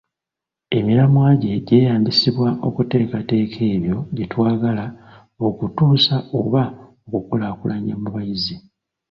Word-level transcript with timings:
Emiramwa 0.77 1.27
gye 1.41 1.53
gyeyambisibwa 1.67 2.49
okutegeka 2.67 3.17
ebyo 3.73 3.97
bye 4.13 4.25
twagala 4.31 4.85
okutuusa 5.47 6.15
oba 6.39 6.63
okukulaakulanya 7.07 7.93
mu 8.01 8.07
bayizi. 8.15 8.55